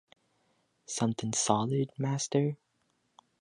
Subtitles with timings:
[0.87, 2.57] Somethin’ solid, master?